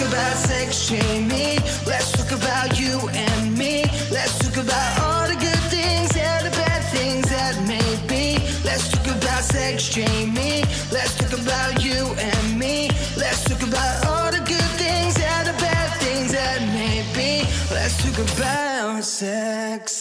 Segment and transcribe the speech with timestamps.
[0.00, 1.58] talk about sex, Jamie.
[1.86, 3.84] Let's talk about you and me.
[4.10, 8.38] Let's talk about all the good things and the bad things that may be.
[8.64, 10.64] Let's talk about sex, Jamie.
[10.90, 12.90] Let's talk about you and me.
[13.16, 17.46] Let's talk about all the good things and the bad things that may be.
[17.74, 19.99] Let's talk about sex.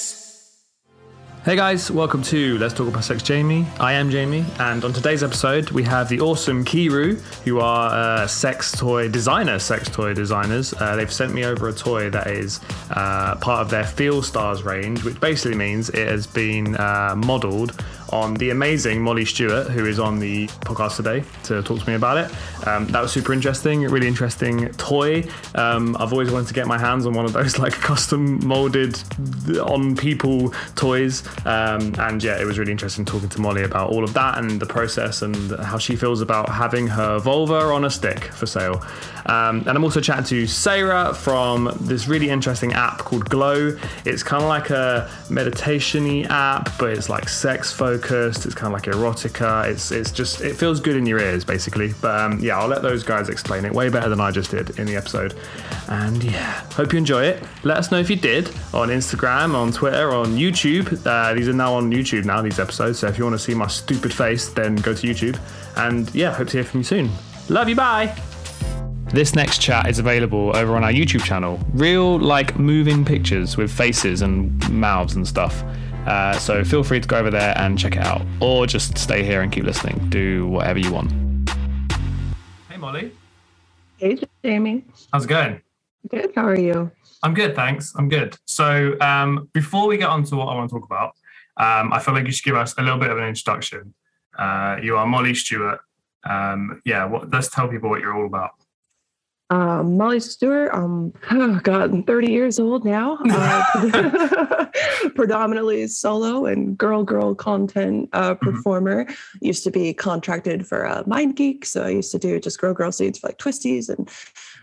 [1.46, 3.66] Hey guys, welcome to Let's Talk About Sex Jamie.
[3.80, 7.90] I am Jamie, and on today's episode, we have the awesome Kiiroo, who are
[8.24, 10.74] uh, sex toy designer, sex toy designers.
[10.74, 12.60] Uh, they've sent me over a toy that is
[12.92, 17.72] uh, part of their FeelStars range, which basically means it has been uh, modeled
[18.12, 21.96] on the amazing Molly Stewart, who is on the podcast today to talk to me
[21.96, 22.68] about it.
[22.68, 25.24] Um, that was super interesting, really interesting toy.
[25.56, 29.02] Um, I've always wanted to get my hands on one of those like custom molded
[29.62, 31.24] on people toys.
[31.46, 34.60] Um, and yeah, it was really interesting talking to Molly about all of that and
[34.60, 38.84] the process and how she feels about having her vulva on a stick for sale.
[39.28, 43.78] Um, and I'm also chatting to Sarah from this really interesting app called Glow.
[44.06, 47.99] It's kind of like a meditation app, but it's like sex focused.
[48.00, 49.68] It's kind of like erotica.
[49.68, 51.94] It's it's just it feels good in your ears basically.
[52.02, 54.80] But um, yeah, I'll let those guys explain it way better than I just did
[54.80, 55.36] in the episode.
[55.88, 57.44] And yeah, hope you enjoy it.
[57.64, 61.06] Let us know if you did on Instagram, on Twitter, on YouTube.
[61.06, 62.42] Uh, these are now on YouTube now.
[62.42, 63.00] These episodes.
[63.00, 65.40] So if you want to see my stupid face, then go to YouTube.
[65.78, 67.10] And yeah, hope to hear from you soon.
[67.50, 67.76] Love you.
[67.76, 68.16] Bye.
[69.12, 71.60] This next chat is available over on our YouTube channel.
[71.74, 75.64] Real, like, moving pictures with faces and mouths and stuff.
[76.10, 78.24] Uh, so feel free to go over there and check it out.
[78.42, 80.10] Or just stay here and keep listening.
[80.10, 81.12] Do whatever you want.
[82.68, 83.12] Hey, Molly.
[83.98, 84.86] Hey, Jamie.
[85.14, 85.62] How's it going?
[86.10, 86.32] Good.
[86.36, 86.92] How are you?
[87.22, 87.94] I'm good, thanks.
[87.96, 88.36] I'm good.
[88.46, 91.14] So um, before we get on to what I want to talk about,
[91.58, 93.94] um, I feel like you should give us a little bit of an introduction.
[94.38, 95.80] Uh, you are Molly Stewart.
[96.24, 98.52] Um, yeah, what, let's tell people what you're all about.
[99.52, 100.72] Um, Molly Stewart.
[100.74, 103.18] Um, oh God, I'm 30 years old now.
[103.28, 104.66] Uh,
[105.16, 109.08] predominantly solo and girl girl content uh, performer.
[109.42, 112.92] Used to be contracted for uh, MindGeek, so I used to do just girl girl
[112.92, 114.08] scenes for like Twistys and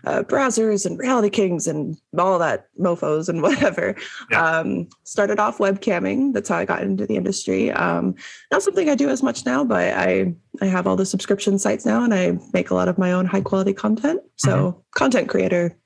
[0.05, 3.95] uh, Brazzers and Reality Kings and all that mofos and whatever.
[4.31, 4.43] Yeah.
[4.59, 6.33] Um, started off webcamming.
[6.33, 7.71] That's how I got into the industry.
[7.71, 8.15] Um,
[8.51, 11.85] not something I do as much now, but I I have all the subscription sites
[11.85, 14.21] now, and I make a lot of my own high quality content.
[14.37, 15.77] So content creator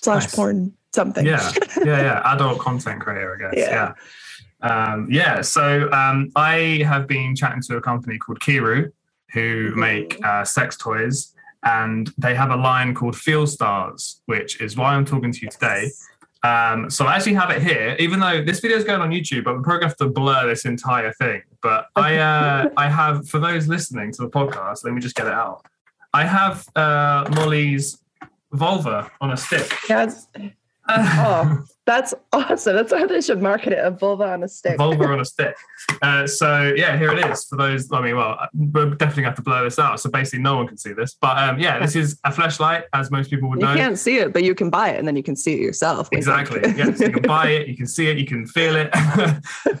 [0.00, 0.34] slash Nice.
[0.34, 1.26] porn something.
[1.26, 1.52] yeah,
[1.84, 2.22] yeah, yeah.
[2.34, 3.54] Adult content creator, I guess.
[3.68, 3.92] Yeah.
[4.62, 4.92] Yeah.
[4.92, 5.42] Um, yeah.
[5.42, 8.90] So um, I have been chatting to a company called Kiiroo,
[9.32, 9.76] who Mhm.
[9.76, 11.34] make uh, sex toys,
[11.66, 15.90] and they have a line called FeelStars, which is why I'm talking to you today.
[16.44, 19.42] Um, so I actually have it here, even though this video is going on YouTube,
[19.42, 21.42] but we're probably going to have to blur this entire thing.
[21.60, 25.26] But I, uh, I have for those listening to the podcast, let me just get
[25.26, 25.66] it out.
[26.14, 27.98] I have uh, Molly's
[28.52, 29.72] vulva on a stick.
[29.90, 30.28] It's-
[30.88, 32.76] oh, that's awesome.
[32.76, 33.84] That's how they should market it.
[33.84, 34.76] A vulva on a stick.
[34.78, 35.56] vulva on a stick.
[36.02, 37.90] Uh, so yeah, here it is for those.
[37.92, 40.00] I mean, well, we're definitely have to blur this out.
[40.00, 41.16] So basically, no one can see this.
[41.20, 43.72] But um, yeah, this is a flashlight, as most people would You know.
[43.72, 45.60] You can't see it, but you can buy it, and then you can see it
[45.60, 46.08] yourself.
[46.12, 46.60] Exactly.
[46.60, 46.76] wink.
[46.76, 48.90] Yes, you can buy it, you can see it, you can feel it.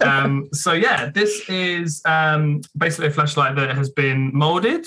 [0.02, 4.86] um, so yeah, this is um, basically a flashlight that has been molded.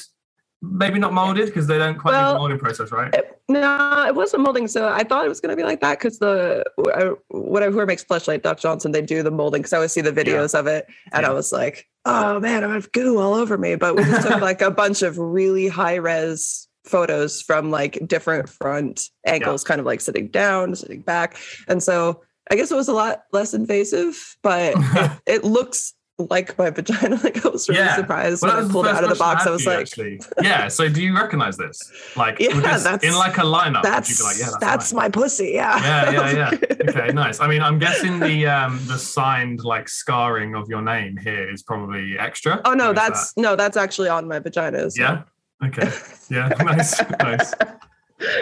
[0.62, 3.14] Maybe not molded because they don't quite do Well, the molding process, right?
[3.14, 4.68] It- no, it wasn't molding.
[4.68, 7.88] So I thought it was going to be like that because the uh, whatever whoever
[7.88, 9.62] makes flashlight, Doc Johnson, they do the molding.
[9.62, 11.30] Because I always see the videos of it, and Yeah.
[11.30, 13.76] I was like, oh man, I have goo all over me.
[13.76, 18.50] But we just took like a bunch of really high res photos from like different
[18.50, 21.38] front angles, kind of like sitting down, sitting back,
[21.68, 22.22] and so
[22.52, 25.94] I guess it was a lot less invasive, but it, it looks
[26.30, 27.16] like my vagina.
[27.24, 27.96] Like I was really Yeah.
[27.96, 29.42] surprised Well, when I pulled it out of the box.
[29.48, 29.82] I question was had like.
[29.82, 30.22] actually.
[30.42, 30.68] yeah.
[30.68, 31.80] So do you recognize this?
[32.16, 33.76] Like, Yeah, that's- in like a lineup.
[33.84, 35.52] would That's you be like, yeah, that's, that's, my pussy.
[35.54, 35.82] Yeah.
[35.82, 36.90] yeah, yeah, yeah.
[36.90, 37.40] Okay, nice.
[37.40, 41.64] I mean, I'm guessing the um the signed like scarring of your name here is
[41.64, 42.62] probably extra.
[42.66, 44.90] Oh no, that's no, that's actually on my vagina.
[44.92, 45.22] so- yeah.
[45.66, 45.90] Okay.
[46.30, 46.48] Yeah.
[46.64, 47.02] nice.
[47.20, 47.54] Nice.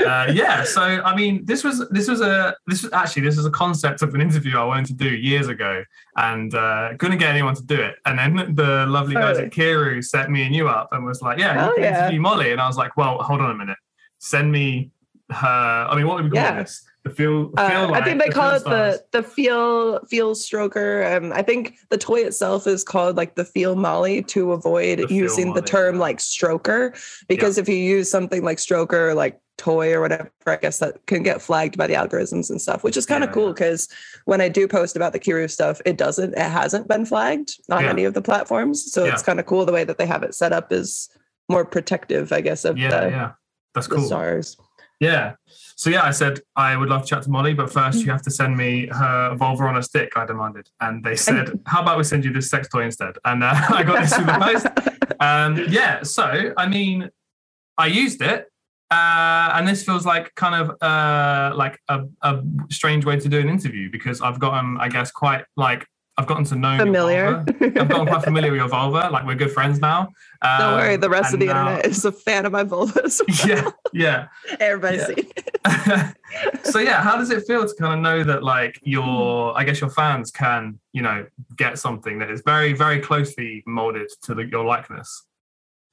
[0.05, 0.63] Uh, yeah.
[0.63, 4.01] So I mean, this was this was a this was actually this was a concept
[4.01, 5.83] of an interview I wanted to do years ago,
[6.15, 7.95] and uh, couldn't get anyone to do it.
[8.05, 11.37] And then the lovely guys at Kiiroo set me and you up and was like,
[11.39, 11.99] "Yeah, you Oh, can yeah.
[12.01, 13.77] interview Molly." And I was like, "Well, hold on a minute.
[14.19, 14.91] Send me
[15.29, 15.87] her.
[15.89, 16.59] I mean, what would we call Yeah.
[16.63, 16.83] this?
[17.03, 17.51] The feel.
[17.55, 18.99] Uh, feel I think they the call it the stars.
[19.11, 21.15] the feel feel stroker.
[21.17, 25.13] Um, I think the toy itself is called like the feel molly to avoid The
[25.13, 26.01] using the term yeah.
[26.01, 26.97] like stroker
[27.27, 31.23] because if you use something like stroker like toy or whatever, I guess that can
[31.23, 33.53] get flagged by the algorithms and stuff, which is kind of Yeah, cool yeah.
[33.53, 33.87] because
[34.25, 37.83] when I do post about the Kiiroo stuff, it doesn't it hasn't been flagged on
[37.83, 37.89] Yeah.
[37.89, 38.91] any of the platforms.
[38.91, 41.09] So it's kind of cool the way that they have it set up is
[41.49, 43.31] more protective, I guess, of Yeah, the, yeah.
[43.73, 44.01] That's cool.
[44.05, 44.57] stars.
[44.99, 45.33] Yeah.
[45.75, 48.23] So yeah, I said I would love to chat to Molly, but first you have
[48.23, 50.11] to send me her vulva on a stick.
[50.15, 53.43] I demanded, and they said, "How about we send you this sex toy instead?" And
[53.43, 54.67] uh, I got this through the post.
[55.19, 56.03] Um, yeah.
[56.03, 57.09] So I mean,
[57.77, 58.51] I used it,
[58.91, 63.39] uh, and this feels like kind of uh, like a, a strange way to do
[63.39, 65.85] an interview because I've gotten, I guess, quite like
[66.19, 67.43] I've gotten to know Familiar.
[67.47, 69.09] I've gotten quite familiar with your vulva.
[69.11, 70.07] Like we're good friends now.
[70.41, 73.01] Don't worry, Um, the rest of the now- internet is a fan of my vulva.
[73.45, 74.27] Yeah, yeah.
[74.59, 75.03] Everybody's
[75.67, 76.13] Yeah.
[76.63, 79.79] so yeah, how does it feel to kind of know that like your, I guess
[79.79, 84.45] your fans can, you know, get something that is very, very closely molded to the,
[84.45, 85.23] your likeness.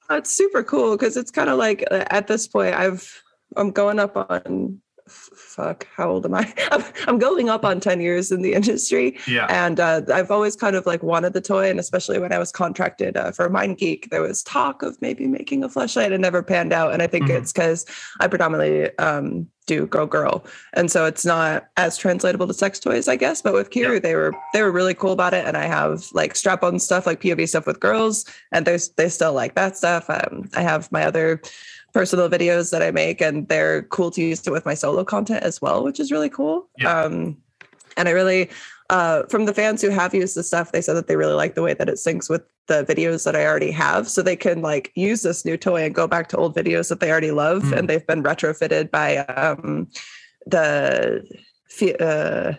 [0.09, 3.23] It's super cool because it's kind of like uh, at this point I've
[3.55, 6.51] I'm going up on fuck how old am I?
[6.71, 10.55] I'm, I'm going up on 10 years in the industry Yeah, and uh, I've always
[10.55, 14.09] kind of like wanted the toy and especially when I was contracted uh, for MindGeek
[14.09, 17.25] there was talk of maybe making a flashlight and never panned out and I think
[17.27, 17.37] Mhm.
[17.37, 17.85] it's because
[18.19, 23.07] I predominantly um, do girl girl and so it's not as translatable to sex toys
[23.07, 23.99] I guess but with Kiiroo Yeah.
[23.99, 27.05] they were they were really cool about it and I have like strap on stuff
[27.07, 30.91] like POV stuff with girls and there's they still like that stuff um, I have
[30.91, 31.41] my other
[31.95, 35.43] personal videos that I make and they're cool to use it with my solo content
[35.43, 37.01] as well which is really cool Yeah.
[37.01, 37.37] um,
[37.97, 38.49] and I really
[38.89, 41.55] uh, from the fans who have used the stuff, they said that they really like
[41.55, 44.07] the way that it syncs with the videos that I already have.
[44.07, 46.99] So they can like use this new toy and go back to old videos that
[46.99, 47.63] they already love.
[47.63, 47.77] Mm.
[47.77, 49.87] And they've been retrofitted by um,
[50.45, 51.23] the,
[51.99, 52.53] uh,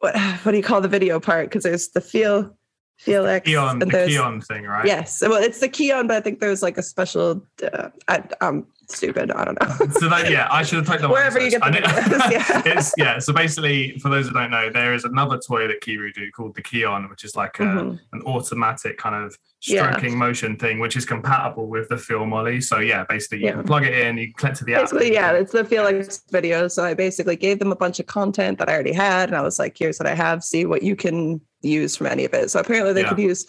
[0.00, 1.48] what, what do you call the video part?
[1.48, 2.54] Because there's the feel,
[2.98, 3.44] Felix.
[3.46, 4.86] Keon, the Keon thing, right?
[4.86, 5.20] Yes.
[5.22, 9.30] Well, it's the Keon, but I think there's like a special, uh, I, I'm stupid.
[9.32, 9.86] I don't know.
[9.98, 11.10] So that yeah, I should have taken that.
[11.10, 12.62] Wherever you get the videos, yeah.
[12.78, 13.18] it's yeah.
[13.18, 16.54] So basically, for those who don't know, there is another toy that Kiiroo do called
[16.54, 17.98] the Keon, which is like a, Mhm.
[18.12, 19.90] an automatic kind of Yeah.
[19.90, 22.60] stroking motion thing, which is compatible with the Feel Molly.
[22.60, 23.52] So yeah, basically you Yeah.
[23.52, 24.82] can plug it in, you click to the app.
[24.82, 28.58] basically yeah it's the felix video so i basically gave them a bunch of content
[28.58, 30.94] that i already had and i was like here's what i have see what you
[30.94, 32.50] can use from any of it.
[32.50, 33.08] So apparently they Yeah.
[33.10, 33.46] could use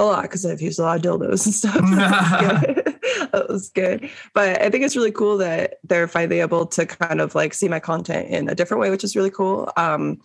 [0.00, 1.74] a lot because i've used a lot of dildos and stuff.
[3.32, 4.08] That was good.
[4.32, 7.68] But i think it's really cool that they're finally able to kind of like see
[7.68, 9.70] my content in a different way which is really cool.
[9.76, 10.20] Um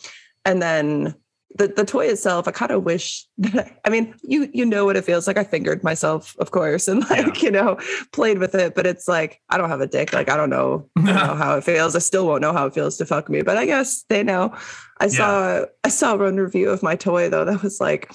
[0.45, 1.15] and then
[1.55, 4.95] the, the toy itself, I kind of wish that I, mean, you you know what
[4.95, 5.37] it feels like.
[5.37, 7.77] I fingered myself, of course, and like, you know,
[8.11, 10.13] played with it, but it's like I don't have a dick.
[10.13, 11.95] Like I don't know, know how it feels.
[11.95, 14.55] I still won't know how it feels to fuck me, but I guess they know.
[14.99, 18.11] I saw I saw one review of my toy though that was like,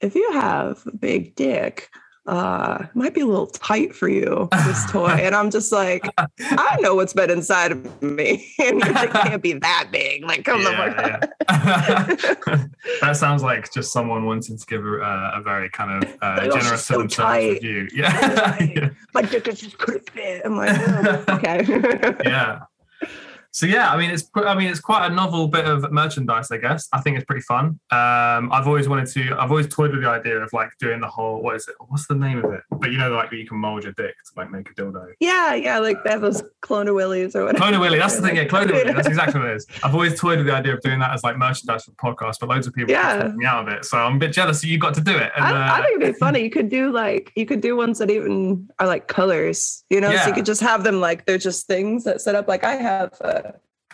[0.00, 1.90] if you have a big dick,
[2.26, 5.08] uh, might be a little tight for you, this toy.
[5.08, 6.06] And I'm just like,
[6.38, 8.52] I know what's been inside of me.
[8.66, 10.24] And it can't be that big.
[10.24, 12.66] Like, come the fuck yeah, yeah.
[13.00, 16.50] that sounds like just someone wanting to give a, a very kind of uh, Like,
[16.50, 17.52] oh, generous she's to so themselves tight.
[17.52, 17.88] review.
[17.94, 18.90] Yeah, yeah.
[19.14, 20.42] my dick is just couldn't fit.
[20.44, 22.14] I'm like, oh, okay.
[22.24, 22.60] yeah.
[23.56, 26.58] So yeah, I mean it's I mean it's quite a novel bit of merchandise, I
[26.58, 26.88] guess.
[26.92, 27.80] I think it's pretty fun.
[27.90, 29.34] Um, I've always wanted to.
[29.40, 31.74] I've always toyed with the idea of like doing the whole what is it?
[31.88, 32.60] What's the name of it?
[32.70, 35.06] But you know, like you can mold your dick to like make a dildo.
[35.20, 37.56] yeah, yeah, like they have those clone willies or whatever.
[37.56, 38.36] Clone-A-Willy, that's the thing.
[38.36, 38.92] Yeah, Clone-A-Willy.
[38.92, 39.66] That's exactly what it is.
[39.82, 42.50] I've always toyed with the idea of doing that as like merchandise for podcasts, but
[42.50, 43.32] loads of people Yeah.
[43.36, 43.86] me out of it.
[43.86, 45.32] So I'm a bit jealous that you got to do it.
[45.34, 46.42] And, I, I uh, think it'd be funny.
[46.42, 50.14] You could do like you could do ones that even are like colors, you know.
[50.14, 52.48] So you could just have them like they're just things that set up.
[52.48, 53.45] Like I have a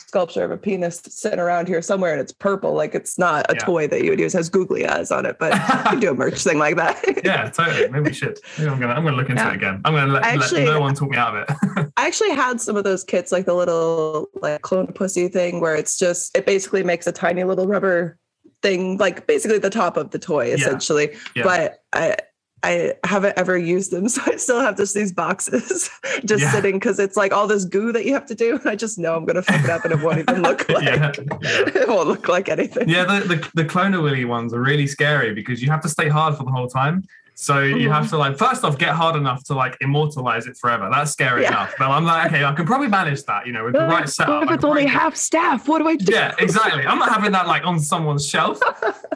[0.07, 2.73] sculpture of a penis sitting around here somewhere, and it's purple.
[2.75, 3.61] Like it's not a Yeah.
[3.65, 4.35] toy that you would use.
[4.35, 5.53] It has googly eyes on it, but
[5.85, 7.03] you could do a merch thing like that.
[7.25, 7.89] yeah, totally.
[7.89, 8.39] Maybe we should.
[8.59, 9.51] Maybe I'm gonna I'm gonna look into Yeah.
[9.51, 9.81] it again.
[9.85, 11.89] I'm gonna let, Actually- let no one talk me out of it.
[11.97, 15.75] I actually had some of those kits, like the little like clone pussy thing, where
[15.75, 18.19] it's just it basically makes a tiny little rubber
[18.63, 21.17] thing, like basically the top of the toy, essentially.
[21.35, 21.43] Yeah.
[21.45, 22.17] But I
[22.65, 25.91] I haven't ever used them, so I still have just these boxes
[26.25, 26.53] just Yeah.
[26.53, 28.61] sitting because it's like all this goo that you have to do.
[28.65, 31.11] I just know I'm gonna fuck it up and it won't even look like yeah,
[31.17, 32.89] it won't look like anything.
[32.89, 36.09] Yeah, the, the, the Clone Willy ones are really scary because you have to stay
[36.09, 37.03] hard for the whole time.
[37.35, 37.93] So you Mhm.
[37.93, 40.89] have to like first off get hard enough to like immortalize it forever.
[40.93, 41.49] That's scary Yeah.
[41.49, 41.75] enough.
[41.79, 44.45] But I'm like, okay, I can probably manage that, you know, with the right setup.
[44.45, 45.67] If it's only half staff?
[45.67, 46.13] What do I do?
[46.13, 46.87] Yeah, exactly.
[46.87, 48.59] I'm not having that like on someone's shelf.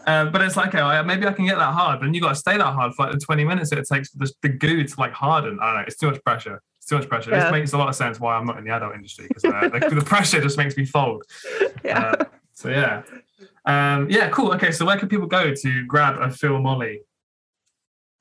[0.06, 2.28] Uh, but it's like, okay, maybe I can get that hard, but then you got
[2.28, 4.48] to stay that hard for like the 20 minutes that it takes for the, the
[4.50, 5.58] goo to like harden.
[5.60, 5.84] I don't know.
[5.88, 6.62] It's too much pressure.
[6.76, 7.30] It's too much pressure.
[7.32, 7.40] Yeah.
[7.42, 9.68] This makes a lot of sense why I'm not in the adult industry because uh,
[9.68, 11.24] the, the pressure just makes me fold.
[11.84, 11.98] Yeah.
[12.20, 13.02] Uh, so yeah,
[13.64, 14.52] um, yeah, cool.
[14.54, 17.00] Okay, so where can people go to grab a Feel Molly?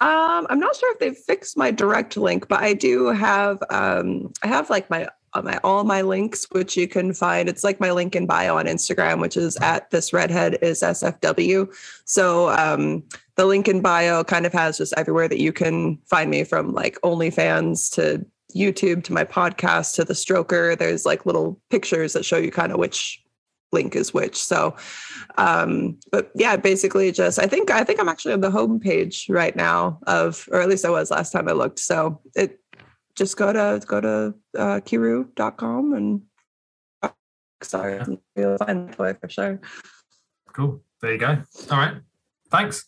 [0.02, 4.34] Um, I'm not sure if they've fixed my direct link, but I do have um
[4.44, 7.48] I have like my uh, my all my links, which you can find.
[7.48, 11.74] It's like my link in bio on Instagram, which is at this redhead is SFW.
[12.04, 13.04] So um
[13.36, 16.74] the link in bio kind of has just everywhere that you can find me from
[16.74, 18.26] like OnlyFans to
[18.56, 20.78] YouTube to my podcast to the stroker.
[20.78, 23.25] There's like little pictures that show you kind of which
[23.76, 24.38] link is which.
[24.38, 24.76] So,
[25.38, 29.28] um, but yeah, basically just I think I think I'm actually on the home page
[29.30, 31.80] right now of, or at least I was last time I looked.
[31.80, 32.60] So it
[33.16, 36.22] just go to go to uh, kiiroo.com and
[37.62, 38.02] sorry,
[38.36, 39.60] you'll find the toy for sure.
[40.54, 40.82] Cool.
[41.02, 41.44] There you go.
[41.72, 41.96] All right.
[42.50, 42.86] Thanks.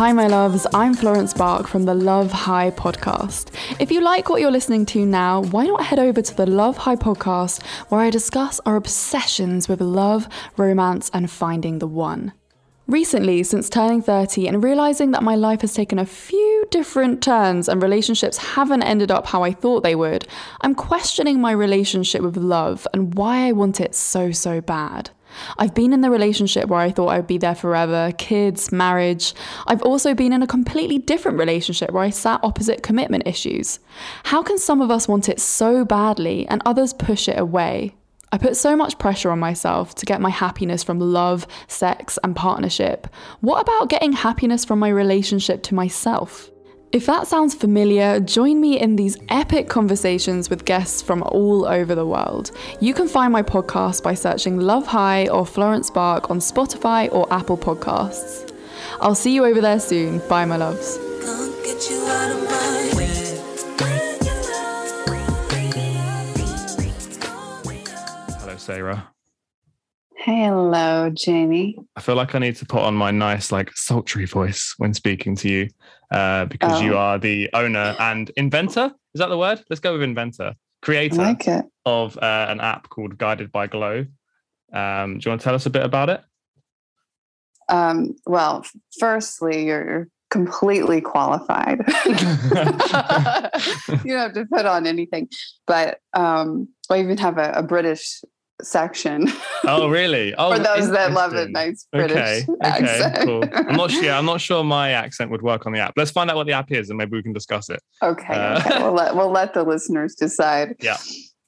[0.00, 0.66] Hi, my loves.
[0.72, 3.50] I'm Florence Bark from the Love High podcast.
[3.78, 6.78] If you like what you're listening to now, why not head over to the Love
[6.78, 10.26] High podcast where I discuss our obsessions with love,
[10.56, 12.32] romance, and finding the one.
[12.86, 17.68] Recently, since turning 30 and realizing that my life has taken a few different turns
[17.68, 20.26] and relationships haven't ended up how I thought they would,
[20.62, 25.10] I'm questioning my relationship with love and why I want it so, so bad.
[25.58, 29.34] I've been in the relationship where I thought I would be there forever, kids, marriage.
[29.66, 33.80] I've also been in a completely different relationship where I sat opposite commitment issues.
[34.24, 37.94] How can some of us want it so badly and others push it away?
[38.32, 42.36] I put so much pressure on myself to get my happiness from love, sex, and
[42.36, 43.08] partnership.
[43.40, 46.48] What about getting happiness from my relationship to myself?
[46.92, 51.94] If that sounds familiar, join me in these epic conversations with guests from all over
[51.94, 52.50] the world.
[52.80, 57.32] You can find my podcast by searching Love High or Florence Bark on Spotify or
[57.32, 58.52] Apple Podcasts.
[59.00, 60.18] I'll see you over there soon.
[60.28, 60.96] Bye, my loves.
[68.40, 69.08] Hello, Sarah.
[70.16, 71.78] Hello, Jamie.
[71.94, 75.36] I feel like I need to put on my nice, like, sultry voice when speaking
[75.36, 75.68] to you
[76.10, 76.98] uh, because you Oh.
[76.98, 78.92] are the owner and inventor.
[79.14, 79.62] Is that the word?
[79.68, 81.46] Let's go with inventor, creator like
[81.84, 84.06] of uh, an app called Guided by Glow.
[84.72, 86.22] Um, do you want to tell us a bit about it?
[87.68, 88.64] Um, well,
[88.98, 91.80] firstly, you're completely qualified.
[92.06, 92.12] you
[94.12, 95.28] don't have to put on anything,
[95.66, 98.22] but um, I even have a, a British
[98.66, 99.26] section
[99.64, 100.34] oh, really?
[100.38, 103.26] Oh, for those that love a nice British Okay, okay, accent.
[103.26, 103.44] cool.
[103.52, 104.10] I'm not sure.
[104.12, 105.94] I'm not sure my accent would work on the app.
[105.96, 107.80] Let's find out what the app is, and maybe we can discuss it.
[108.02, 108.82] Okay, Uh, okay.
[108.82, 110.76] We'll let we'll let the listeners decide.
[110.80, 110.98] Yeah.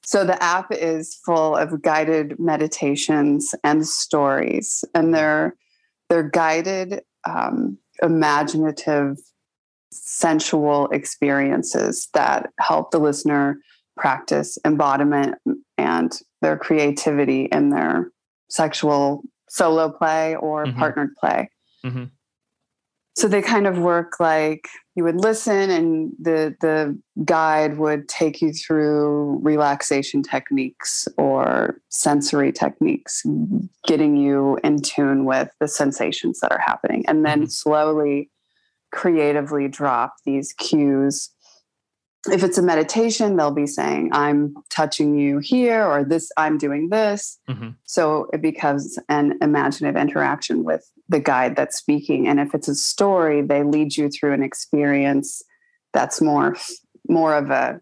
[0.05, 5.55] So the app is full of guided meditations and stories, and they're
[6.09, 9.17] they're guided, um, imaginative,
[9.91, 13.57] sensual experiences that help the listener
[13.95, 15.35] practice embodiment
[15.77, 18.11] and their creativity in their
[18.49, 20.75] sexual solo play or Mhm.
[20.77, 21.49] partnered play.
[21.85, 22.11] Mhm.
[23.15, 28.41] So they kind of work like you would listen and the the guide would take
[28.41, 33.23] you through relaxation techniques or sensory techniques
[33.87, 37.51] getting you in tune with the sensations that are happening and then Mhm.
[37.51, 38.29] slowly
[38.91, 41.29] creatively drop these cues
[42.31, 46.89] if it's a meditation they'll be saying i'm touching you here or this i'm doing
[46.89, 47.75] this Mhm.
[47.83, 52.29] so it becomes an imaginative interaction with the guide that's speaking.
[52.29, 55.43] And if it's a story, they lead you through an experience
[55.91, 56.55] that's more
[57.09, 57.81] more of a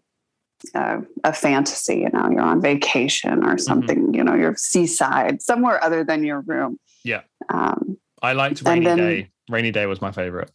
[0.74, 1.98] uh, a fantasy.
[2.00, 4.12] You know, you're on vacation or something.
[4.12, 6.78] You know, you're seaside somewhere other than your room.
[7.04, 7.22] Yeah.
[7.48, 9.30] Um, I liked Rainy then- Day.
[9.48, 10.50] Rainy Day was my favorite.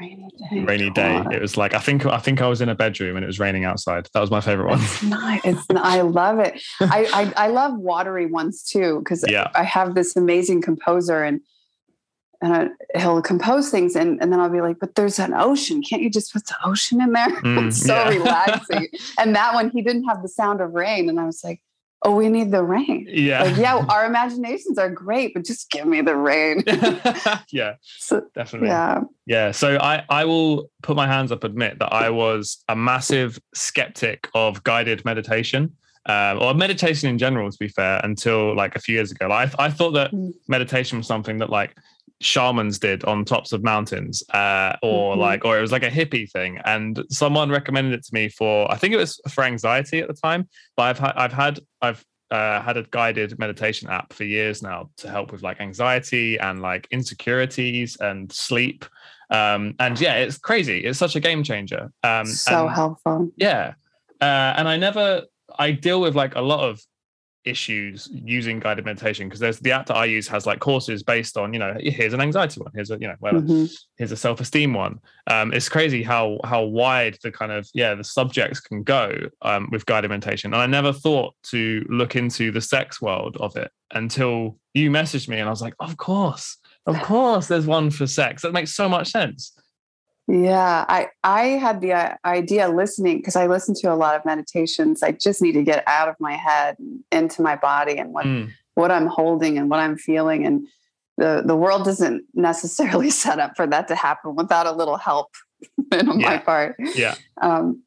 [0.00, 0.60] Rainy day.
[0.64, 1.22] Rainy Day.
[1.22, 1.34] God.
[1.34, 3.38] It was like I think I think I was in a bedroom and it was
[3.40, 4.08] raining outside.
[4.12, 4.80] That was my favorite one.
[4.80, 5.40] It's nice.
[5.44, 6.60] It's, I love it.
[6.80, 9.50] I, I I love watery ones too because Yeah.
[9.54, 11.40] I have this amazing composer and
[12.42, 12.52] and
[12.94, 15.82] I, he'll compose things and, and then I'll be like, but there's an ocean.
[15.82, 17.28] Can't you just put the ocean in there?
[17.42, 18.08] Mm, it's so yeah.
[18.10, 18.88] relaxing.
[19.18, 21.08] and that one, he didn't have the sound of rain.
[21.08, 21.62] And I was like,
[22.02, 23.06] oh, we need the rain.
[23.08, 23.42] Yeah.
[23.42, 26.62] Like, yeah, our imaginations are great, but just give me the rain.
[27.50, 28.68] yeah, So, definitely.
[28.68, 29.00] Yeah.
[29.26, 29.50] yeah.
[29.50, 34.28] So I, I will put my hands up, admit that I was a massive skeptic
[34.34, 35.76] of guided meditation.
[36.08, 39.26] Um, or meditation in general, to be fair, until like a few years ago.
[39.26, 40.34] Like, I, I thought that Mm.
[40.46, 41.76] meditation was something that like
[42.20, 45.18] shamans did on tops of mountains, uh, or Mhm.
[45.18, 46.58] like, or it was like a hippie thing.
[46.64, 50.14] And someone recommended it to me for, I think it was for anxiety at the
[50.14, 50.48] time.
[50.76, 54.90] But I've had, I've had, I've uh, had a guided meditation app for years now
[54.96, 58.84] to help with like anxiety and like insecurities and sleep.
[59.30, 60.80] Um, and yeah, it's crazy.
[60.84, 61.92] It's such a game changer.
[62.02, 63.30] Um, so and- helpful.
[63.36, 63.74] yeah.
[64.20, 65.22] Uh, and I never,
[65.58, 66.80] I deal with like a lot of
[67.46, 71.36] issues using guided meditation because there's the app that I use has like courses based
[71.38, 73.72] on, you know, here's an anxiety one, here's a, you know, whatever, Mhm.
[73.96, 74.98] here's a self-esteem one.
[75.28, 79.68] Um, it's crazy how how wide the kind of yeah the subjects can go um,
[79.70, 80.52] with guided meditation.
[80.52, 85.28] And I never thought to look into the sex world of it until you messaged
[85.28, 88.42] me, and I was like, of course, Of course, there's one for sex.
[88.42, 89.52] That makes so much sense.
[90.28, 94.24] Yeah, I I had the uh, idea listening because I listen to a lot of
[94.24, 95.02] meditations.
[95.02, 98.26] I just need to get out of my head and into my body and what
[98.26, 100.66] Mm, what I'm holding and what I'm feeling and
[101.16, 105.28] the the world doesn't necessarily set up for that to happen without a little help
[105.92, 106.76] on my part.
[106.94, 107.14] yeah.
[107.40, 107.82] Um,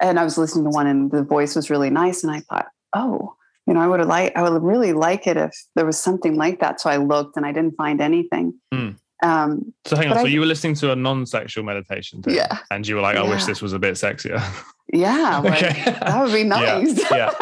[0.00, 2.66] and I was listening to one and the voice was really nice and I thought,
[2.94, 3.34] oh,
[3.66, 6.36] you know, I would have like I would really like it if there was something
[6.36, 6.80] like that.
[6.80, 8.54] So I looked and I didn't find anything.
[8.74, 8.96] Mm.
[9.22, 10.18] Um, So hang on.
[10.18, 12.58] So I- you were listening to a non-sexual meditation, too, Yeah.
[12.70, 14.40] and you were like, "I wish this was a bit sexier."
[14.92, 15.96] yeah, like, Okay.
[16.00, 17.10] that would be nice.
[17.10, 17.32] yeah.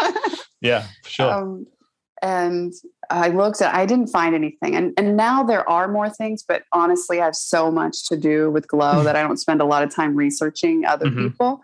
[0.61, 1.33] yeah, for sure.
[1.33, 1.67] Um,
[2.23, 2.73] and
[3.11, 4.75] I looked at, I didn't find anything.
[4.75, 8.51] And, and now there are more things, but honestly, I have so much to do
[8.51, 11.29] with Glow that I don't spend a lot of time researching other Mhm.
[11.29, 11.61] people.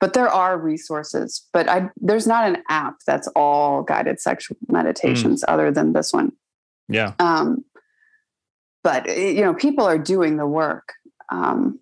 [0.00, 5.44] But there are resources, but I, there's not an app that's all guided sexual meditations
[5.48, 6.32] other than this one.
[6.88, 7.64] yeah, Um,
[8.84, 10.92] but eh, you know, people are doing the work.
[11.30, 11.80] Um,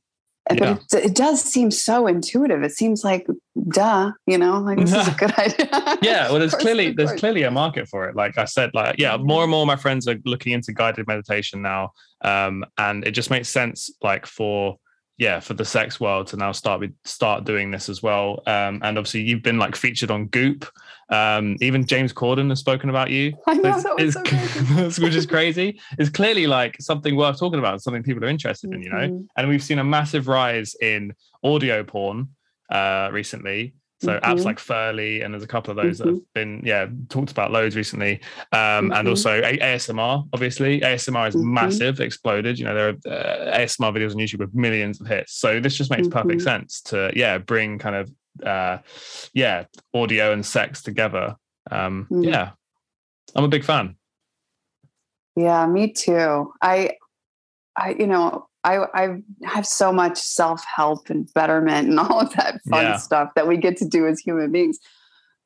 [0.50, 0.78] Yeah.
[0.90, 2.62] But it, it does seem so intuitive.
[2.64, 3.26] It seems like,
[3.68, 5.98] duh, you know, like this is a good idea.
[6.02, 6.30] yeah.
[6.30, 8.16] Well, there's clearly there's clearly a market for it.
[8.16, 9.24] Like I said, like yeah, Mhm.
[9.26, 11.92] more and more of my friends are looking into guided meditation now,
[12.24, 14.76] um, and it just makes sense, like for
[15.22, 18.42] yeah, for the sex world to now start with start doing this as well.
[18.44, 20.66] Um, and obviously, you've been like featured on Goop.
[21.10, 23.32] Um, even James Corden has spoken about you.
[23.46, 25.02] I know that was so crazy.
[25.02, 25.80] which is crazy.
[25.96, 29.08] It's clearly like something worth talking about, something people are interested in, you know.
[29.08, 29.26] Mhm.
[29.36, 31.14] And we've seen a massive rise in
[31.44, 32.30] audio porn
[32.68, 33.74] uh, recently.
[34.02, 34.44] So apps Mhm.
[34.46, 37.76] like Ferly, and there's a couple of those that have been yeah talked about loads
[37.76, 38.20] recently.
[38.50, 39.10] Um, And Mhm.
[39.10, 41.44] also A- ASMR, obviously ASMR is Mhm.
[41.44, 42.58] massive, exploded.
[42.58, 45.34] You know there are uh, ASMR videos on YouTube with millions of hits.
[45.34, 46.44] So this just makes perfect Mhm.
[46.44, 48.10] sense to yeah bring kind of
[48.44, 48.78] uh,
[49.34, 51.36] yeah audio and sex together.
[51.70, 52.24] Um, Mm.
[52.24, 52.50] Yeah,
[53.36, 53.94] I'm a big fan.
[55.36, 56.52] Yeah, me too.
[56.60, 56.96] I,
[57.76, 62.32] I, you know, I, I have so much self help and betterment and all of
[62.34, 62.96] that fun Yeah.
[62.96, 64.78] stuff that we get to do as human beings.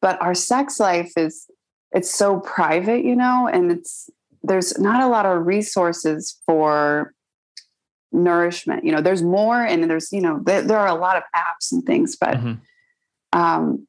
[0.03, 1.47] But our sex life is,
[1.93, 4.11] it's so private, you know, and it's,
[4.43, 7.15] there's not a lot of resources for
[8.13, 8.85] nourishment.
[8.85, 11.73] You know, there's more and there's, you know, there, there are a lot of apps
[11.73, 12.61] and things, but Mhm.
[13.33, 13.87] um,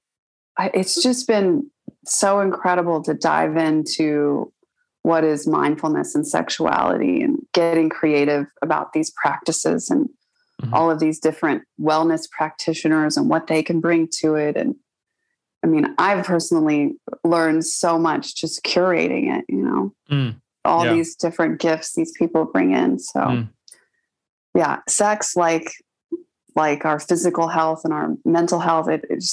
[0.58, 1.70] I, it's just been
[2.06, 4.52] so incredible to dive into
[5.08, 10.10] what is mindfulness and sexuality and getting creative about these practices and
[10.62, 10.74] Mhm.
[10.74, 14.76] all of these different wellness practitioners and what they can bring to it and
[15.63, 20.41] i mean i've personally learned so much just curating it you know Mm.
[20.65, 20.93] all Yeah.
[20.96, 23.50] these different gifts these people bring in so Mm.
[24.56, 25.72] yeah sex like
[26.56, 29.32] like our physical health and our mental health it, it's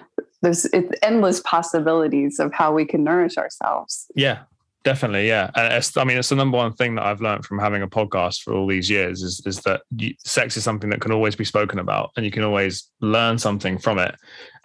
[0.42, 4.38] there's it's endless possibilities of how we can nourish ourselves Yeah,
[4.84, 5.26] definitely.
[5.28, 7.82] Yeah, and it's, I mean, it's the number one thing that I've learned from having
[7.82, 11.12] a podcast for all these years is is that you, sex is something that can
[11.12, 14.14] always be spoken about, and you can always learn something from it.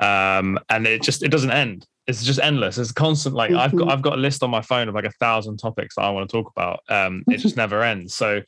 [0.03, 1.85] Um, and it just it doesn't end.
[2.07, 2.77] It's just endless.
[2.77, 3.35] It's constant.
[3.35, 3.91] Like I've got Mhm.
[3.91, 6.29] I've got a list on my phone of like a thousand topics that I want
[6.29, 6.79] to talk about.
[6.89, 8.13] Um, it just never ends.
[8.15, 8.41] So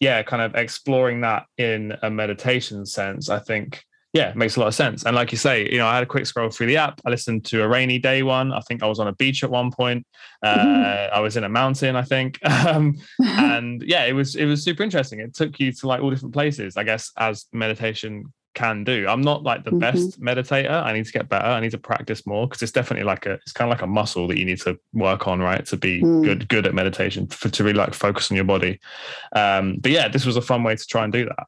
[0.00, 3.82] yeah, kind of exploring that in a meditation sense, I think
[4.12, 5.04] yeah, it makes a lot of sense.
[5.04, 7.00] And like you say, you know, I had a quick scroll through the app.
[7.04, 8.52] I listened to a rainy day one.
[8.52, 10.06] I think I was on a beach at one point.
[10.40, 12.38] Uh, I was in a mountain, I think.
[12.68, 12.96] Um,
[13.36, 15.18] and yeah, it was it was super interesting.
[15.20, 19.06] It took you to like all different places, I guess, as meditation can do.
[19.08, 19.78] I'm not like the Mhm.
[19.80, 20.70] best meditator.
[20.82, 21.44] I need to get better.
[21.46, 23.86] I need to practice more because it's definitely like a it's kind of like a
[23.86, 25.64] muscle that you need to work on, right?
[25.66, 26.22] To be Mm.
[26.24, 28.78] good good at meditation for to really like focus on your body.
[29.34, 31.46] Um, but yeah, this was a fun way to try and do that.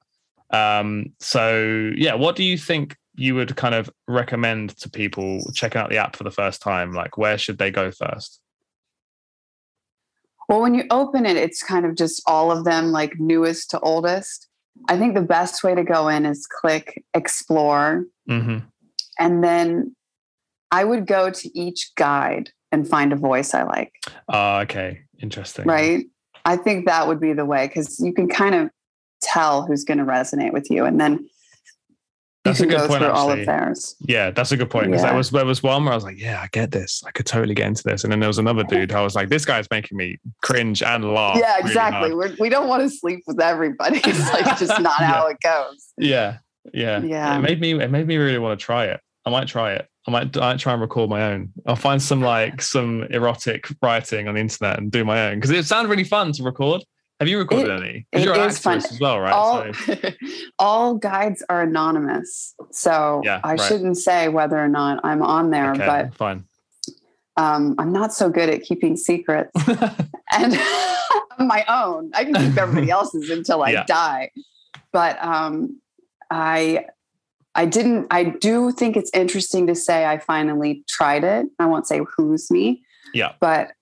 [0.52, 5.80] Um, so yeah, what do you think you would kind of recommend to people checking
[5.80, 6.92] out the app for the first time?
[6.92, 8.40] Like where should they go first?
[10.48, 13.80] Well, when you open it, it's kind of just all of them, like newest to
[13.80, 14.48] oldest.
[14.88, 18.04] I think the best way to go in is click explore.
[18.26, 18.58] hmm
[19.18, 19.94] And then
[20.72, 23.92] I would go to each guide and find a voice I like,
[24.28, 25.02] Oh, okay.
[25.20, 25.66] Interesting.
[25.66, 26.04] right?
[26.44, 28.70] I think that would be the way because you can kind of
[29.20, 30.85] tell who's going to resonate with you.
[30.85, 31.28] And then
[32.44, 33.96] That's a good go point, through all of theirs.
[34.00, 34.87] Yeah, that's a good point.
[34.87, 35.09] Because Yeah.
[35.09, 37.02] there was there was one where I was like, yeah, I get this.
[37.06, 38.02] I could totally get into this.
[38.02, 38.92] And then there was another dude.
[38.92, 41.38] I was like, this guy's making me cringe and laugh.
[41.38, 42.14] yeah, exactly.
[42.14, 44.00] We're, we don't want to sleep with everybody.
[44.06, 45.92] It's like just not how it goes.
[45.98, 46.38] Yeah,
[46.72, 47.37] yeah, Yeah.
[47.38, 49.00] It made me it made me really want to try it.
[49.26, 49.87] I might try it.
[50.09, 51.52] I might, I might try and record my own.
[51.66, 55.50] I'll find some like some erotic writing on the internet and do my own because
[55.50, 56.83] it sounded really fun to record.
[57.20, 58.06] Have you recorded It- any?
[58.12, 58.78] It you're is fun.
[58.78, 59.33] as well, right?
[59.33, 59.94] all So,
[60.59, 63.61] all guides are anonymous so Yeah, i right.
[63.61, 66.44] shouldn't say whether or not i'm on there okay, but fine.
[67.37, 69.50] um, i'm not so good at keeping secrets
[70.33, 70.59] and
[71.38, 72.11] my own.
[72.14, 73.85] I can keep everybody else's until I Yeah.
[73.85, 74.30] die.
[74.92, 75.80] But um,
[76.30, 76.85] I
[77.54, 78.09] I didn't.
[78.11, 81.46] I do think it's interesting to say I finally tried it.
[81.59, 82.83] I won't say who's me.
[83.14, 83.33] Yeah.
[83.40, 83.72] But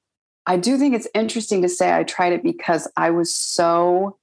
[0.49, 4.19] I do think it's interesting to say I tried it because I was so,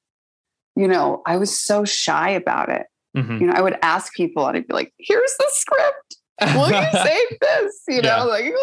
[0.76, 2.88] you know, I was so shy about it.
[3.16, 3.40] Mhm.
[3.40, 6.18] You know, I would ask people and I'd be like, "Here's the script.
[6.56, 8.18] Will you save this?" You Yeah.
[8.18, 8.54] know, like.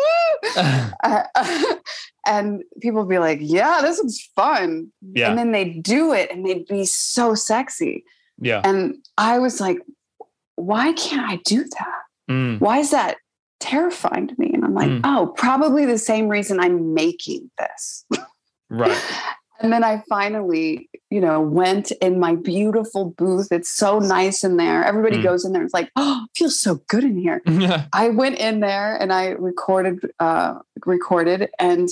[1.05, 1.23] Uh,
[2.27, 5.29] and people would be like, "Yeah, this was fun," yeah.
[5.31, 8.05] and then they'd do it, and they'd be so sexy,
[8.41, 8.61] yeah.
[8.65, 9.79] and I was like,
[10.57, 12.01] "Why can't I do that?
[12.31, 13.17] Mm, Why is that
[13.61, 15.01] terrifying to me?" I'm like, Mm.
[15.05, 18.05] "Oh, probably the same reason I'm making this."
[18.71, 18.99] right.
[19.61, 23.53] And then I finally, you know, went in my beautiful booth.
[23.53, 24.83] It's so nice in there.
[24.85, 25.23] Everybody Mm.
[25.23, 25.63] goes in there.
[25.63, 27.41] It's like, oh, it feels so good in here.
[27.93, 30.55] I went in there and I recorded, uh,
[30.85, 31.89] recorded, and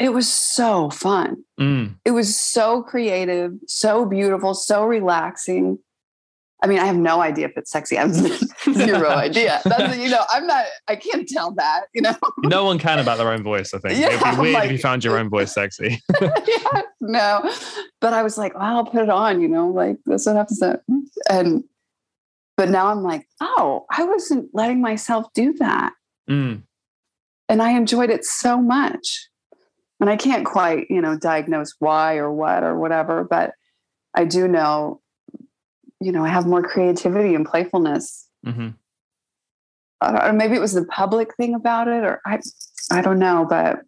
[0.00, 1.44] it was so fun.
[1.60, 5.78] Mm, It was so creative, so beautiful, so relaxing.
[6.62, 7.96] I mean, I have no idea if it's sexy.
[7.96, 8.14] I have
[8.74, 9.60] zero idea.
[9.64, 10.64] That's you know, I'm not.
[10.88, 11.84] I can't tell that.
[11.94, 13.72] You know, no one can about their own voice.
[13.72, 16.00] I think Yeah, it'd be weird if you found your own voice sexy.
[16.20, 17.50] yeah, no.
[18.00, 19.40] But I was like, well, I'll put it on.
[19.40, 20.80] You know, like this would have to.
[21.30, 21.64] And
[22.56, 25.92] but now I'm like, oh, I wasn't letting myself do that,
[26.28, 26.62] Mm,
[27.48, 29.28] and I enjoyed it so much.
[29.98, 33.52] And I can't quite, you know, diagnose why or what or whatever, but
[34.14, 35.00] I do know,
[36.00, 38.26] you know, I have more creativity and playfulness.
[38.46, 38.74] mhm.
[40.00, 42.40] I Or maybe it was the public thing about it, or I,
[42.90, 43.80] I don't know, but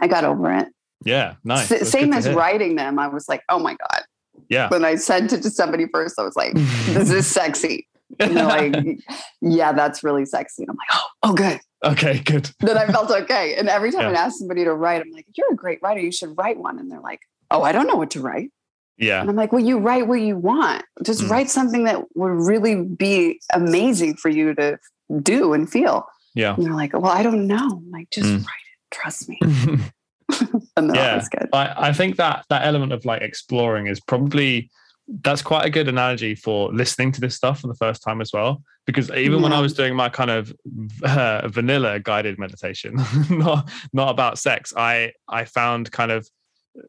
[0.00, 0.68] I got over it.
[1.04, 1.34] Yeah.
[1.44, 1.70] Nice.
[1.70, 2.34] S- same as hear.
[2.34, 2.98] writing them.
[2.98, 4.02] I was like, oh my God.
[4.48, 4.68] Yeah.
[4.68, 6.54] When I sent it to somebody first, I was like,
[6.86, 7.86] this is sexy.
[8.18, 8.74] And they're like,
[9.42, 10.62] yeah, that's really sexy.
[10.62, 11.60] And I'm like, oh, oh, good.
[11.84, 12.20] okay.
[12.20, 12.50] Good.
[12.60, 13.56] Then I felt okay.
[13.56, 14.18] And every time Yeah.
[14.18, 16.00] I ask somebody to write, I'm like, you're a great writer.
[16.00, 16.78] You should write one.
[16.78, 18.50] And they're like, oh, I don't know what to write.
[18.96, 19.20] Yeah.
[19.20, 20.84] And I'm like, well, you write what you want.
[21.02, 21.30] Just Mm.
[21.30, 24.78] write something that would really be amazing for you to
[25.22, 26.06] do and feel.
[26.34, 26.54] Yeah.
[26.54, 27.68] And they're like, well, I don't know.
[27.82, 28.38] I'm like, just Mm.
[28.38, 28.94] write it.
[28.94, 29.38] Trust me.
[30.94, 31.22] Yeah.
[31.52, 34.70] I, I think that that element of like exploring is probably
[35.22, 38.32] that's quite a good analogy for listening to this stuff for the first time as
[38.32, 38.62] well.
[38.86, 40.52] Because even when I was doing my kind of
[41.04, 42.96] uh, vanilla guided meditation,
[43.30, 46.28] not not about sex, I I found kind of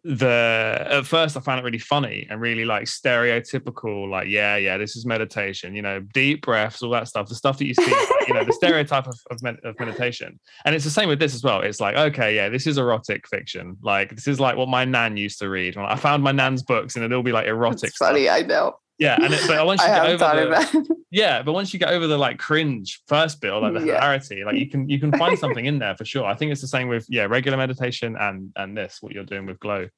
[0.04, 4.78] the at first I found it really funny and really like stereotypical, like yeah, yeah,
[4.78, 7.91] this is meditation, you know, deep breaths, all that stuff, the stuff that you see,
[7.91, 10.39] like, you know, the stereotype of of, med- of meditation.
[10.65, 11.62] And it's the same with this as well.
[11.62, 13.78] It's like, okay, yeah, this is erotic fiction.
[13.82, 15.78] Like this is like what my nan used to read.
[15.78, 17.89] I found my nan's books, and it'll be like erotic.
[17.89, 18.30] It's funny.
[18.30, 18.78] I know.
[18.97, 21.89] Yeah, and it, but once I you get over the, yeah, but once you get
[21.89, 23.95] over the like cringe first bit or like the Yeah.
[23.95, 26.23] hilarity, like you can you can find something in there for sure.
[26.25, 29.45] I think it's the same with yeah regular meditation and and this what you're doing
[29.45, 29.89] with Glow.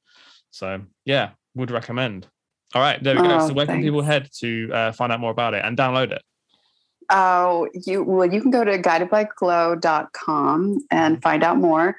[0.50, 2.26] So yeah, would recommend.
[2.74, 3.38] All right, there we go.
[3.38, 6.10] Oh, so where can people head to uh, find out more about it and download
[6.10, 6.22] it?
[7.10, 11.96] Oh, you well, you can go to guidedbyglow.com and find out more.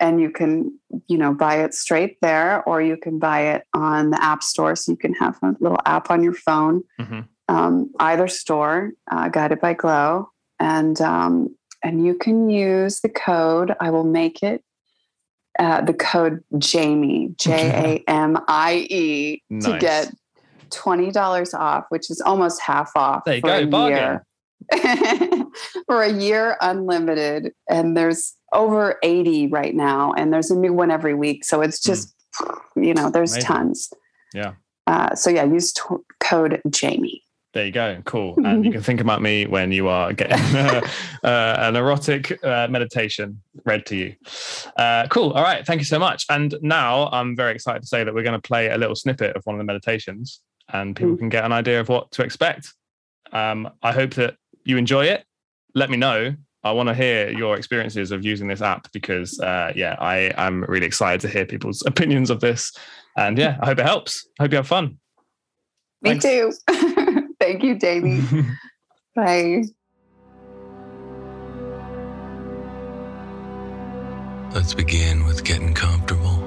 [0.00, 4.10] And you can, you know, buy it straight there, or you can buy it on
[4.10, 4.76] the App Store.
[4.76, 6.84] So you can have a little app on your phone.
[7.00, 7.26] Mhm.
[7.48, 10.28] Um, either store, uh, Guided by Glow,
[10.60, 13.74] and um, and you can use the code.
[13.80, 14.62] I will make it.
[15.58, 20.12] Uh, the code Jamie J A M I E to get
[20.70, 23.98] twenty dollars off, which is almost half off There you for go, a bargain.
[23.98, 24.24] year.
[25.86, 30.90] for a year unlimited and there's over 80 right now and there's a new one
[30.90, 32.14] every week so it's just
[32.76, 33.46] you know there's Amazing.
[33.46, 33.92] tons
[34.34, 34.52] Yeah.
[34.86, 35.82] uh, so yeah use t-
[36.20, 37.22] code jamie
[37.54, 38.02] There you go.
[38.04, 38.34] Cool.
[38.44, 40.38] And you can think about me when you are getting
[41.24, 44.14] uh, an erotic uh, meditation read to you.
[44.76, 45.30] Uh, cool.
[45.32, 45.64] All right.
[45.66, 46.26] Thank you so much.
[46.28, 49.34] And now I'm very excited to say that we're going to play a little snippet
[49.34, 50.40] of one of the meditations
[50.72, 51.18] and people Mm.
[51.20, 52.74] can get an idea of what to expect.
[53.32, 55.24] Um, I hope that you enjoy it.
[55.74, 56.34] Let me know.
[56.68, 60.64] I want to hear your experiences of using this app because, uh, yeah, I am
[60.68, 62.72] really excited to hear people's opinions of this.
[63.16, 64.26] And yeah, I hope it helps.
[64.38, 64.98] I hope you have fun.
[66.02, 66.24] me Thanks.
[66.24, 66.52] too
[67.40, 68.22] thank you jamie
[69.16, 69.62] bye
[74.54, 76.42] Let's begin with getting comfortable.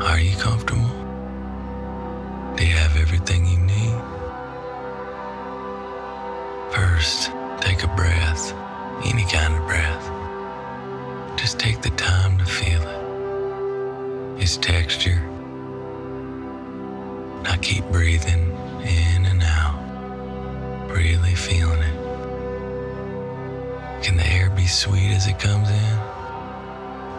[0.00, 0.88] Are you comfortable?
[2.56, 3.94] Do you have everything you need?
[6.72, 8.52] First, take a breath,
[9.04, 10.10] any kind of breath.
[11.38, 15.20] Just take the time to feel it, its texture.
[17.42, 18.50] Now keep breathing
[18.82, 19.80] in and out,
[20.90, 22.14] really feeling it.
[24.02, 25.98] Can the air be sweet as it comes in?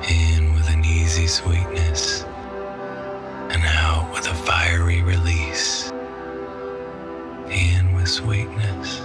[0.10, 5.92] in with an easy sweetness, and out with a fiery release.
[7.50, 9.00] In with sweetness,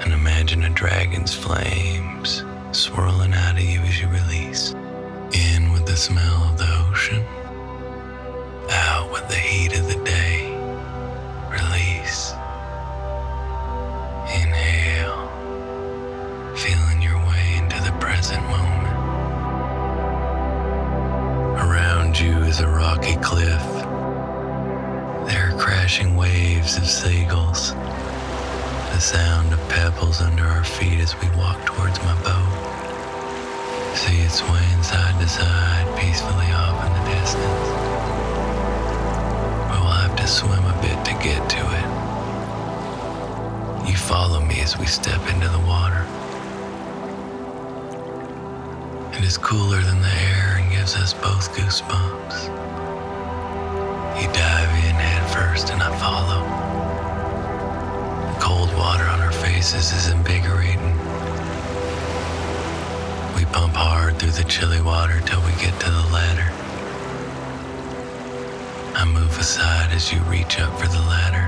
[0.00, 4.72] and imagine a dragon's flames swirling out of you as you release.
[5.32, 7.24] In with the smell of the ocean,
[44.74, 46.04] as we step into the water.
[49.16, 52.46] It is cooler than the air and gives us both goosebumps.
[54.20, 56.42] You dive in head first and I follow.
[58.32, 60.96] The cold water on our faces is invigorating.
[63.36, 66.50] We pump hard through the chilly water till we get to the ladder.
[68.96, 71.43] I move aside as you reach up for the ladder.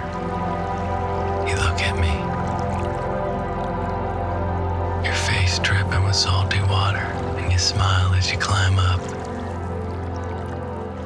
[6.16, 7.04] Salty water,
[7.36, 9.00] and you smile as you climb up.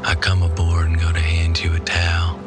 [0.06, 2.38] I come aboard and go to hand you a towel.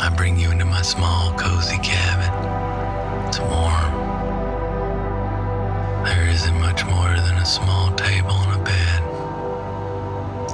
[0.00, 2.30] I bring you into my small, cozy cabin.
[3.26, 3.92] It's warm.
[6.04, 9.02] There isn't much more than a small table and a bed.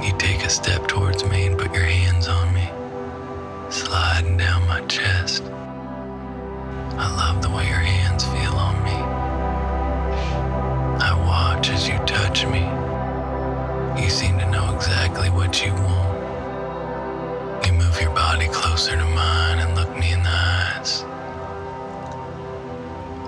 [0.03, 2.67] You take a step towards me and put your hands on me,
[3.69, 5.43] sliding down my chest.
[6.97, 9.16] I love the way your hands feel on me.
[11.67, 12.61] Watch as you touch me.
[14.01, 17.65] You seem to know exactly what you want.
[17.65, 21.03] You move your body closer to mine and look me in the eyes.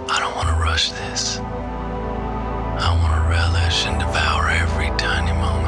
[0.09, 1.39] I don't want to rush this.
[1.39, 5.58] I want to relish and devour every tiny moment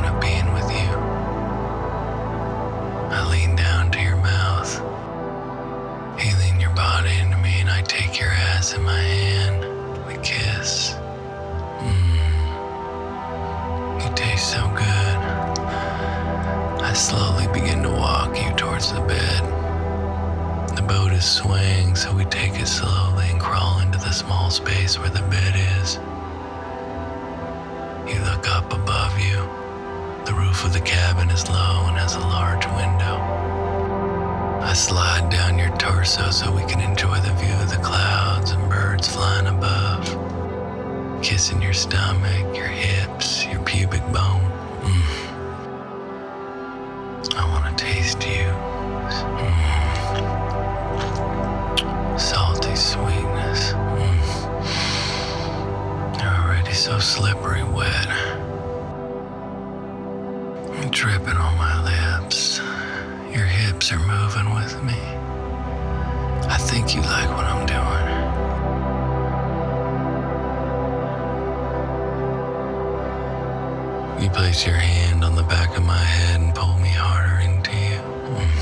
[75.41, 78.01] the back of my head and pull me harder into you.
[78.37, 78.53] Mm.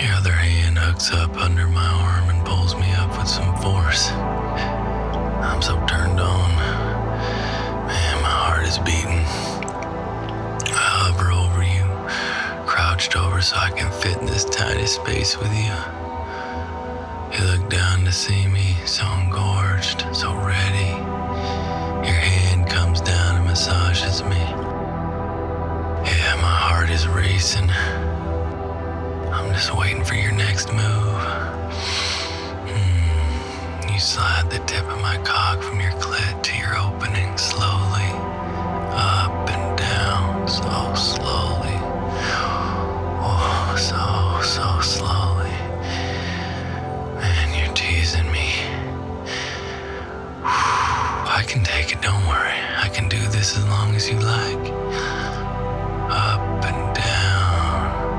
[0.00, 4.10] Your other hand hooks up under my arm and pulls me up with some force.
[5.48, 6.50] I'm so turned on.
[7.90, 9.24] Man, my heart is beating.
[10.70, 11.84] I hover over you,
[12.70, 15.74] crouched over so I can fit in this tiny space with you.
[17.34, 20.92] You look down to see me, so engorged, so ready.
[22.06, 22.45] Your hand
[23.56, 24.36] massages me.
[26.04, 27.70] Yeah, my heart is racing.
[29.32, 31.22] I'm just waiting for your next move.
[32.52, 38.10] Mm, You slide the tip of my cock from your clit to your opening slowly,
[38.92, 39.25] up
[54.08, 54.72] you like.
[56.10, 58.14] Up and down.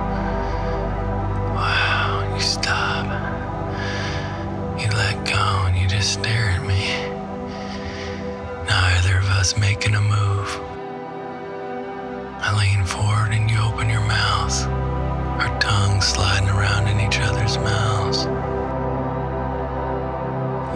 [1.56, 3.06] Wow, you stop.
[4.80, 6.84] You let go and you just stare at me.
[8.68, 10.50] Neither of us making a move.
[12.28, 14.68] I lean forward and you open your mouth,
[15.42, 18.26] our tongues sliding around in each other's mouths.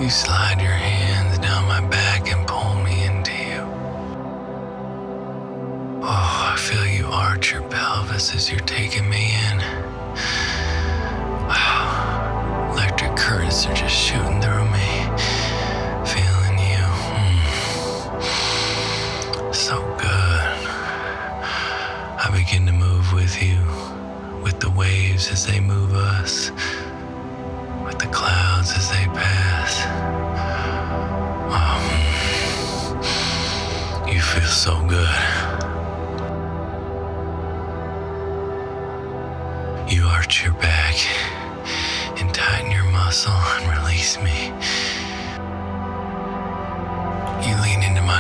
[0.01, 2.20] You slide your hands down my back
[8.29, 9.30] as you're taking me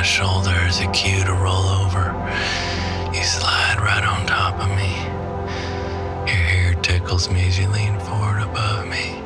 [0.01, 2.05] my shoulder as a cue to roll over.
[3.13, 4.93] You slide right on top of me.
[6.25, 9.21] Your hair tickles me as you lean forward above me.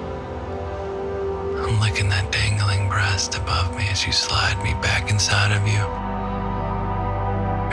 [1.63, 5.85] I'm licking that dangling breast above me as you slide me back inside of you.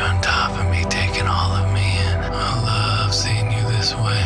[0.07, 2.19] On top of me, taking all of me in.
[2.23, 4.25] I love seeing you this way.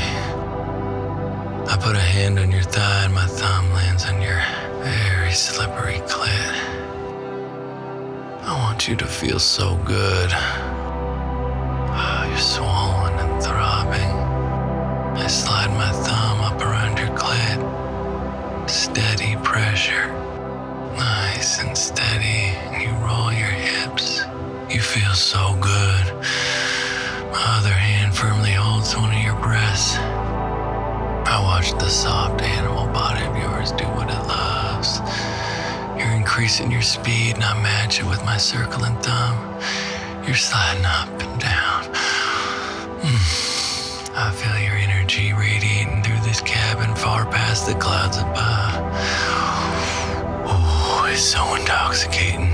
[1.72, 4.42] I put a hand on your thigh and my thumb lands on your
[4.84, 6.85] very slippery clit.
[8.76, 10.28] Want you to feel so good.
[10.34, 14.16] Ah, You're swollen and throbbing.
[15.16, 17.58] I slide my thumb up around your clit.
[18.68, 20.08] Steady pressure.
[20.92, 22.52] Nice and steady.
[22.68, 24.20] And you roll your hips.
[24.68, 26.04] You feel so good.
[27.32, 29.96] My other hand firmly holds one of your breasts.
[29.96, 34.45] I watch the soft animal body of yours do what it loves.
[36.36, 39.58] Increasing your speed, and I match it with my circling thumb.
[40.26, 41.84] You're sliding up and down.
[43.00, 44.10] Mm.
[44.14, 48.74] I feel your energy radiating through this cabin far past the clouds above.
[50.46, 52.52] Oh, it's so intoxicating.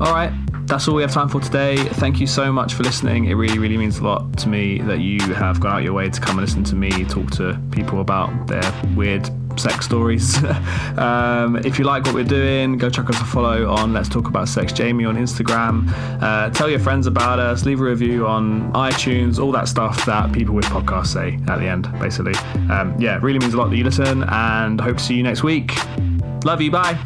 [0.00, 0.32] All right,
[0.66, 1.76] that's all we have time for today.
[1.76, 3.26] Thank you so much for listening.
[3.26, 6.08] It really, really means a lot to me that you have gone out your way
[6.08, 8.62] to come and listen to me talk to people about their
[8.96, 9.28] weird
[9.60, 10.42] sex stories.
[10.96, 14.28] um, if you like what we're doing, go check us a follow on Let's Talk
[14.28, 15.92] About Sex Jamie on Instagram.
[16.22, 20.32] Uh, tell your friends about us, leave a review on iTunes, all that stuff that
[20.32, 22.34] people with podcasts say at the end, basically.
[22.70, 25.42] Um, yeah, really means a lot that you listen, and hope to see you next
[25.42, 25.72] week.
[26.44, 26.70] Love you.
[26.70, 26.98] Bye.